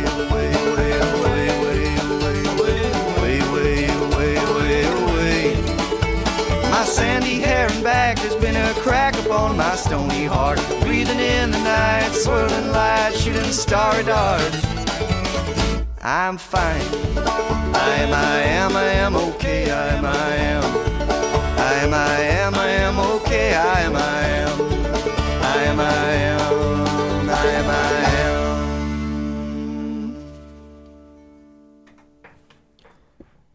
My 6.74 6.84
sandy 6.84 7.38
hair 7.38 7.68
and 7.70 7.84
back, 7.84 8.18
there's 8.18 8.34
been 8.36 8.56
a 8.56 8.72
crack 8.84 9.14
upon 9.24 9.56
my 9.56 9.76
stony 9.76 10.24
heart. 10.24 10.58
Breathing 10.80 11.20
in 11.20 11.52
the 11.52 11.62
night, 11.62 12.10
swirling 12.12 12.70
light, 12.72 13.12
shooting 13.14 13.52
starry 13.52 14.02
darts. 14.02 14.79
I'm 16.02 16.38
fine. 16.38 16.80
I 17.74 17.96
am, 17.98 18.12
I 18.14 18.40
am, 18.42 18.76
I 18.76 18.84
am 18.84 19.16
okay. 19.16 19.70
I 19.70 19.88
am, 19.88 20.04
I 20.06 20.34
am. 20.34 20.64
I 21.58 21.72
am, 21.74 21.92
I 21.92 22.20
am, 22.20 22.54
I 22.54 22.68
am 22.68 22.98
okay. 22.98 23.54
I 23.54 23.80
am, 23.82 23.96
I 23.96 24.14
am. 24.14 24.19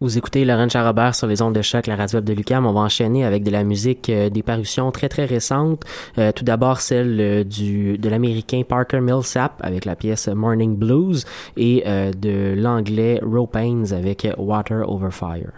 Vous 0.06 0.20
écoutez 0.20 0.46
Laurent 0.46 0.70
Charrobert 0.70 1.16
sur 1.16 1.26
les 1.26 1.42
ondes 1.42 1.56
de 1.56 1.64
choc, 1.64 1.88
la 1.88 1.96
radio 1.96 2.18
web 2.18 2.26
de 2.26 2.34
Lucam. 2.34 2.68
On 2.68 2.74
va 2.74 2.82
enchaîner 2.82 3.26
avec 3.26 3.42
de 3.42 3.50
la 3.50 3.64
musique, 3.64 4.08
euh, 4.10 4.30
des 4.30 4.44
parutions 4.44 4.92
très 4.92 5.10
très 5.10 5.26
récentes. 5.26 5.82
Euh, 6.20 6.32
tout 6.32 6.44
d'abord 6.44 6.80
celle 6.80 7.20
euh, 7.20 7.44
de 7.44 8.08
l'américain 8.08 8.62
Parker 8.70 9.00
Millsap 9.00 9.54
avec 9.64 9.84
la 9.84 9.96
pièce 9.96 10.28
Morning 10.28 10.78
Blues 10.78 11.26
et 11.58 11.84
de 11.88 12.54
l'anglais 12.56 13.20
Roe 13.24 13.50
avec 13.92 14.28
Water 14.38 14.88
Over 14.88 15.10
Fire. 15.10 15.54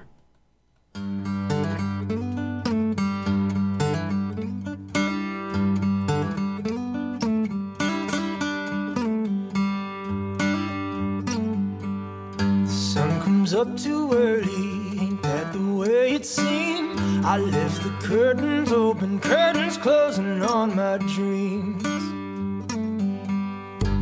I 17.29 17.35
left 17.39 17.83
the 17.83 17.89
curtains 18.07 18.71
open, 18.71 19.19
curtains 19.19 19.77
closing 19.77 20.41
on 20.43 20.77
my 20.77 20.97
dreams. 20.97 21.83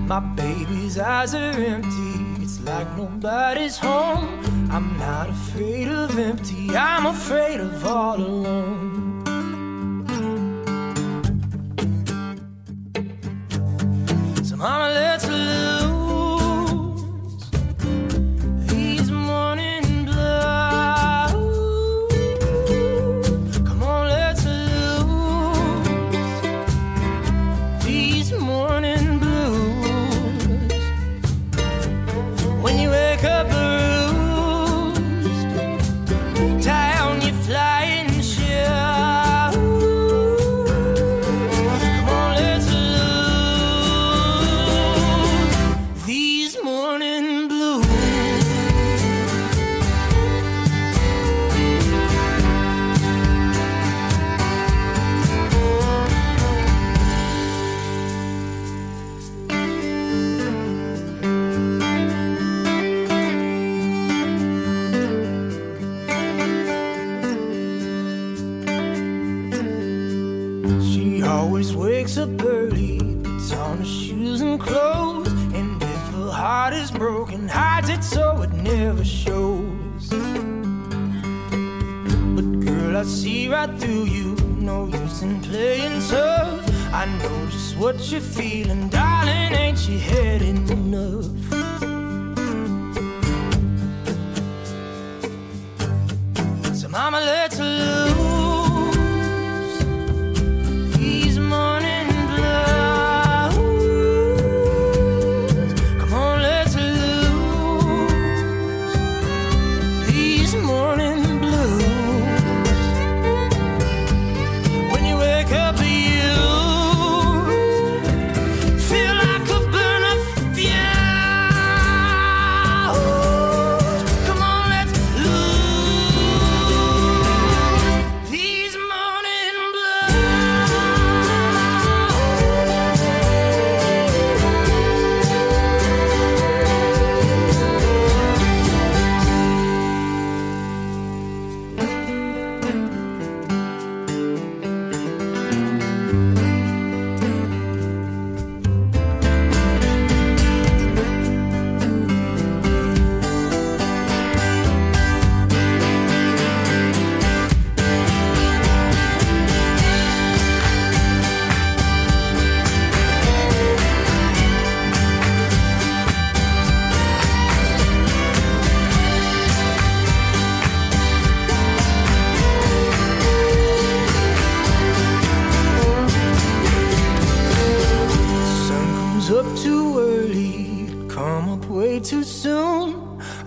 My 0.08 0.20
baby's 0.20 1.00
eyes 1.00 1.34
are 1.34 1.50
empty, 1.74 2.44
it's 2.44 2.62
like 2.62 2.88
nobody's 2.96 3.80
home. 3.80 4.30
I'm 4.70 4.96
not 5.00 5.32
afraid 5.32 5.88
of 5.88 6.20
empty, 6.20 6.78
I'm 6.78 7.08
afraid 7.08 7.62
of 7.62 7.84
all 7.88 8.18
alone. 8.18 9.24
So, 14.44 14.56
Mama, 14.56 14.94
let's 14.94 15.28
lose 15.28 15.85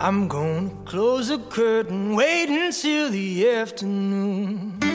I'm 0.01 0.29
gonna 0.29 0.71
close 0.85 1.27
the 1.27 1.39
curtain, 1.39 2.15
wait 2.15 2.49
until 2.49 3.11
the 3.11 3.51
afternoon. 3.51 4.88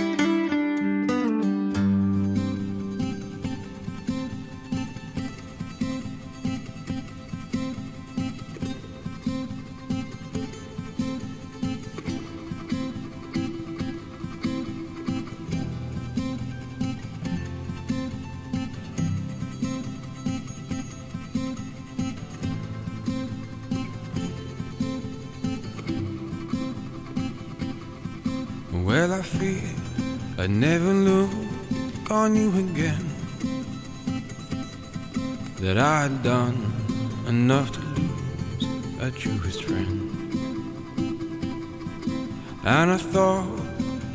I 42.93 42.97
thought 42.97 43.47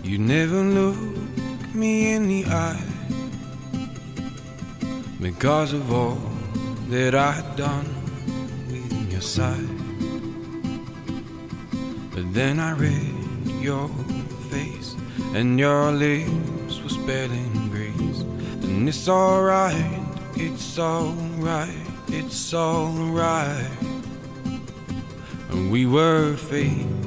you'd 0.04 0.20
never 0.20 0.62
look 0.62 1.74
me 1.74 2.12
in 2.12 2.28
the 2.28 2.44
eye 2.46 2.80
because 5.20 5.72
of 5.72 5.92
all 5.92 6.22
that 6.88 7.12
I 7.12 7.32
had 7.32 7.56
done 7.56 7.88
within 8.68 9.10
your 9.10 9.20
side. 9.20 9.68
But 12.14 12.32
then 12.32 12.60
I 12.60 12.70
read 12.74 13.16
your 13.60 13.88
face 14.48 14.94
and 15.34 15.58
your 15.58 15.90
lips 15.90 16.80
were 16.80 16.88
spelling 16.88 17.70
grace. 17.70 18.20
And 18.62 18.88
it's 18.88 19.08
alright, 19.08 20.02
it's 20.36 20.78
alright, 20.78 21.86
it's 22.06 22.54
alright. 22.54 23.72
And 25.50 25.68
we 25.68 25.84
were 25.84 26.36
face 26.36 26.86
to 26.86 26.97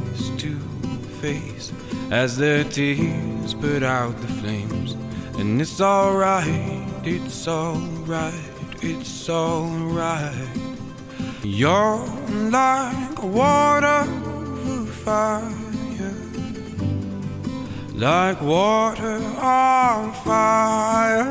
face 1.22 1.72
as 2.12 2.38
the 2.38 2.66
tears 2.70 3.54
put 3.54 3.84
out 3.84 4.20
the 4.22 4.28
flames. 4.28 4.92
And 5.40 5.62
it's 5.62 5.80
alright, 5.80 6.86
it's 7.04 7.48
alright, 7.48 8.34
it's 8.82 9.30
alright. 9.30 10.50
You're 11.44 12.06
like 12.50 13.24
water 13.24 14.04
over 14.68 14.86
fire 14.92 15.62
like 18.02 18.42
water 18.42 19.22
on 19.40 20.12
fire. 20.26 21.24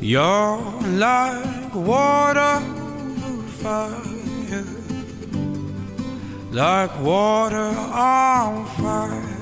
You're 0.00 0.58
like 0.96 1.74
water 1.74 2.56
over 3.28 3.48
fire, 3.62 4.11
like 6.52 7.00
water 7.00 7.56
on 7.56 8.66
fire. 8.76 9.38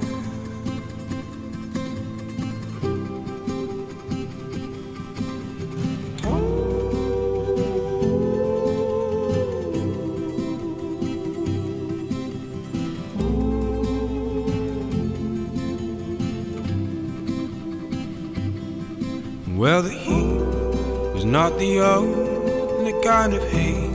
Well, 19.57 19.83
the 19.83 19.91
heat 19.91 20.41
was 21.13 21.25
not 21.25 21.59
the 21.59 21.81
only 21.81 22.93
kind 23.03 23.35
of 23.35 23.43
haze. 23.51 23.90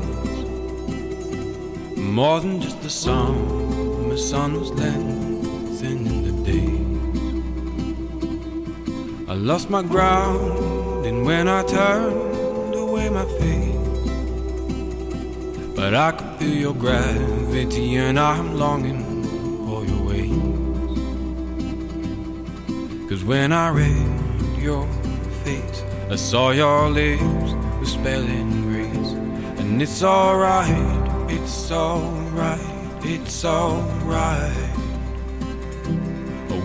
More 2.15 2.39
than 2.39 2.61
just 2.61 2.81
a 2.85 2.89
song. 2.89 4.07
the 4.09 4.17
sun 4.17 4.57
was 4.57 4.71
lengthening 4.71 6.23
the 6.27 6.31
days. 6.49 6.87
I 9.27 9.33
lost 9.33 9.69
my 9.69 9.83
ground, 9.83 11.05
and 11.05 11.25
when 11.25 11.49
I 11.49 11.61
turned 11.63 12.73
away 12.73 13.09
my 13.09 13.25
face, 13.39 13.75
but 15.75 15.93
I 15.93 16.13
could 16.13 16.39
feel 16.39 16.55
your 16.65 16.73
gravity, 16.73 17.97
and 17.97 18.17
I'm 18.17 18.55
longing 18.63 19.03
for 19.67 19.83
your 19.83 20.01
ways. 20.09 20.31
Cause 23.09 23.25
when 23.25 23.51
I 23.51 23.67
read 23.81 24.07
your 24.57 24.87
face. 25.43 25.83
I 26.09 26.15
saw 26.15 26.51
your 26.51 26.89
lips 26.89 27.51
were 27.79 27.85
spelling 27.85 28.49
grace. 28.69 29.11
And 29.59 29.81
it's 29.81 30.01
alright, 30.01 30.94
it's 31.65 31.71
alright, 31.71 32.59
it's 33.03 33.43
alright. 33.43 34.69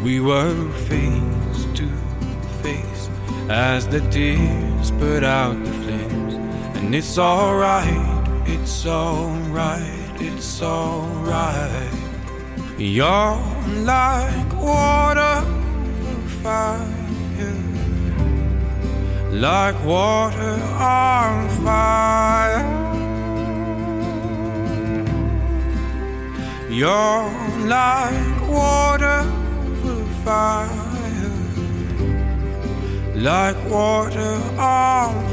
We 0.04 0.20
were 0.20 0.70
face 0.72 1.64
to 1.78 1.88
face 2.62 3.08
as 3.48 3.88
the 3.88 4.00
tears 4.10 4.90
put 4.90 5.24
out 5.24 5.56
the 5.64 5.72
flames. 5.72 6.34
And 6.76 6.94
it's 6.94 7.16
alright, 7.16 8.46
it's 8.46 8.84
alright, 8.84 10.20
it's 10.20 10.60
alright. 10.60 11.94
You're 12.76 13.40
like 13.86 14.52
water 14.60 15.46
over 15.96 16.28
fire 16.42 16.96
like 19.32 19.82
water 19.84 20.60
on 20.76 21.48
fire. 21.64 22.99
You're 26.72 27.28
like 27.66 28.48
water 28.48 29.26
over 29.66 30.04
fire, 30.24 30.68
like 33.16 33.56
water 33.68 34.40
on 34.56 35.29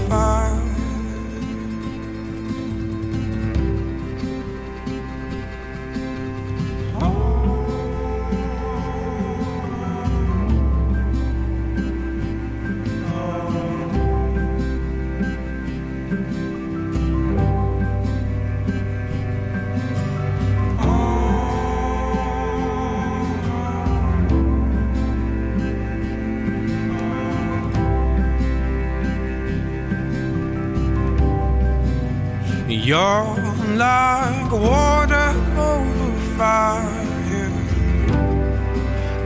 You're 32.88 33.36
like 33.76 34.50
water 34.50 35.34
over 35.58 36.12
fire, 36.38 37.52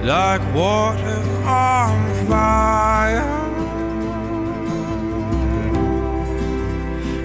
like 0.04 0.42
water 0.56 1.22
on 1.46 2.26
fire. 2.26 3.22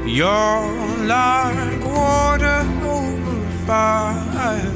You're 0.07 1.07
like 1.07 1.83
water 1.87 2.67
over 2.85 3.41
fire, 3.65 4.73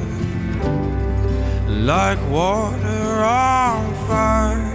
like 1.69 2.21
water 2.31 3.23
on 3.23 3.95
fire. 4.09 4.70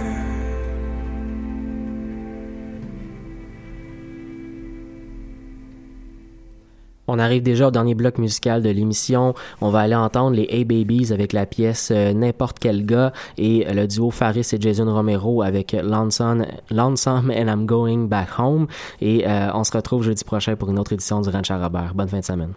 On 7.16 7.18
arrive 7.18 7.42
déjà 7.42 7.68
au 7.68 7.70
dernier 7.70 7.94
bloc 7.94 8.18
musical 8.18 8.62
de 8.62 8.68
l'émission. 8.68 9.34
On 9.62 9.70
va 9.70 9.80
aller 9.80 9.94
entendre 9.94 10.36
les 10.36 10.46
Hey 10.50 10.66
Babies 10.66 11.14
avec 11.14 11.32
la 11.32 11.46
pièce 11.46 11.90
euh, 11.90 12.12
N'importe 12.12 12.58
quel 12.58 12.84
gars 12.84 13.10
et 13.38 13.66
euh, 13.66 13.72
le 13.72 13.86
duo 13.86 14.10
Faris 14.10 14.46
et 14.52 14.60
Jason 14.60 14.92
Romero 14.92 15.40
avec 15.40 15.72
euh, 15.72 15.80
Lonesome, 15.80 17.30
and 17.30 17.48
I'm 17.48 17.64
Going 17.64 18.04
Back 18.04 18.38
Home. 18.38 18.66
Et 19.00 19.24
on 19.26 19.64
se 19.64 19.72
retrouve 19.72 20.02
jeudi 20.02 20.24
prochain 20.24 20.56
pour 20.56 20.68
une 20.68 20.78
autre 20.78 20.92
édition 20.92 21.22
du 21.22 21.30
Ranch 21.30 21.50
à 21.50 21.58
Robert. 21.58 21.94
Bonne 21.94 22.08
fin 22.08 22.20
de 22.20 22.24
semaine. 22.24 22.52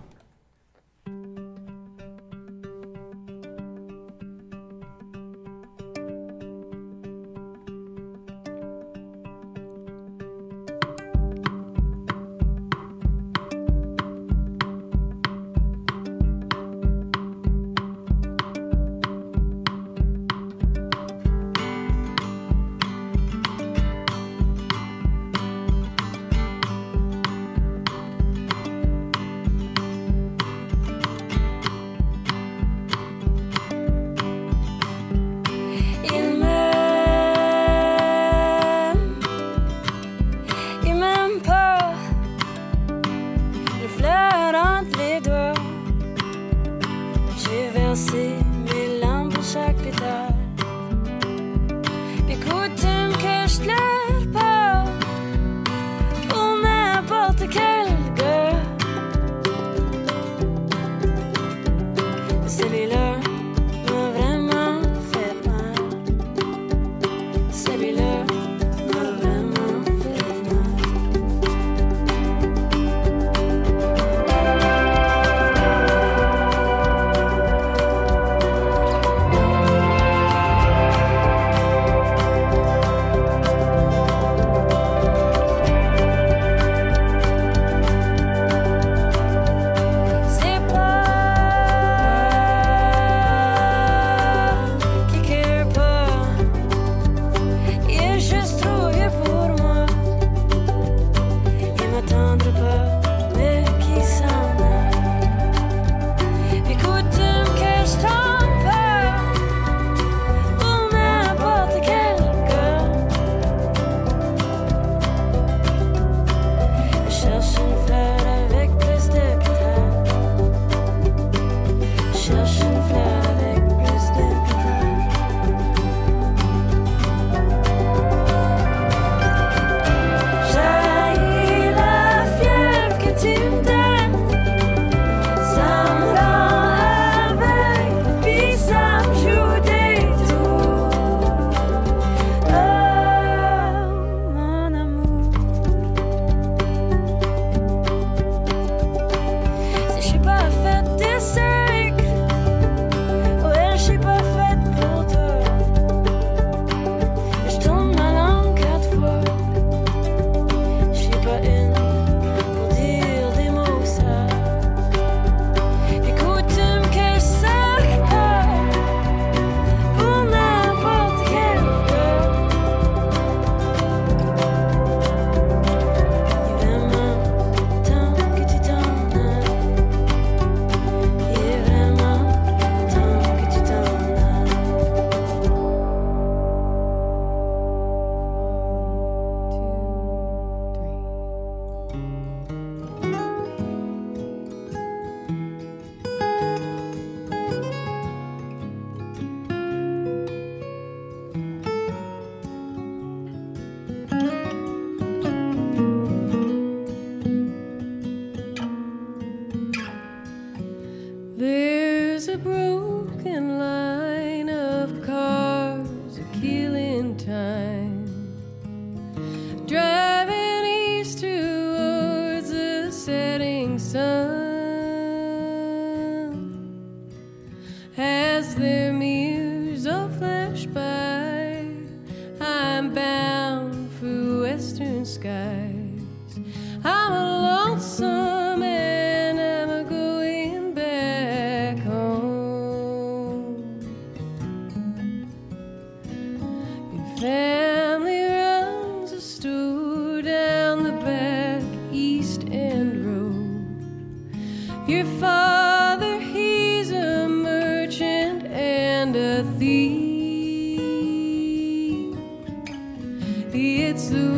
to 264.07 264.28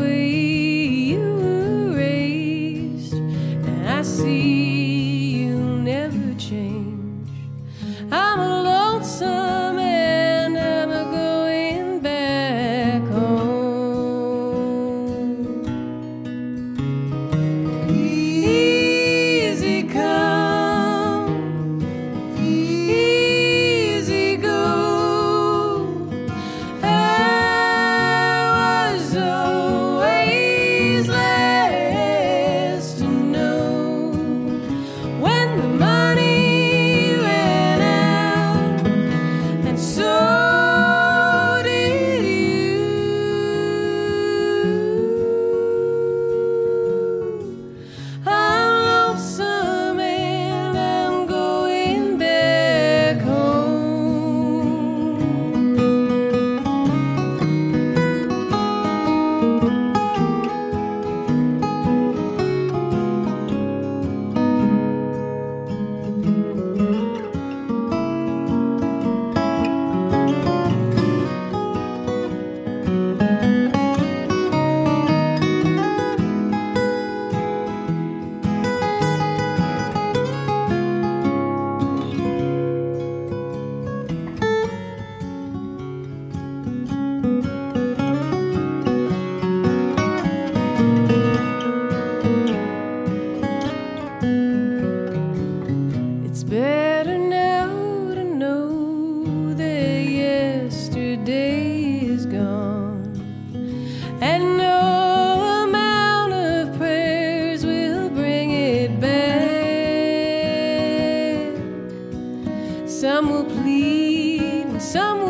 Some 113.02 113.32
will 113.32 113.46
plead, 113.46 114.80
some 114.80 115.21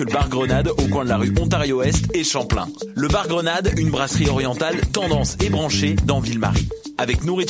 le 0.00 0.06
bar 0.06 0.30
Grenade 0.30 0.68
au 0.68 0.88
coin 0.88 1.04
de 1.04 1.10
la 1.10 1.18
rue 1.18 1.30
Ontario-Est 1.38 2.16
et 2.16 2.24
Champlain. 2.24 2.66
Le 2.94 3.08
bar 3.08 3.28
Grenade, 3.28 3.74
une 3.76 3.90
brasserie 3.90 4.30
orientale 4.30 4.80
tendance 4.92 5.36
et 5.44 5.50
branchée 5.50 5.94
dans 6.06 6.20
Ville-Marie. 6.20 6.68
Avec 6.96 7.22
nourriture 7.22 7.38